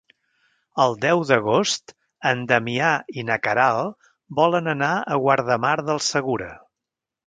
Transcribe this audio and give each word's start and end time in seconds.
El 0.85 0.95
deu 1.03 1.21
d'agost 1.31 1.93
en 2.31 2.43
Damià 2.53 2.89
i 3.23 3.27
na 3.29 3.39
Queralt 3.45 4.11
volen 4.43 4.75
anar 4.77 4.93
a 5.19 5.23
Guardamar 5.29 5.79
del 5.87 6.07
Segura. 6.13 6.55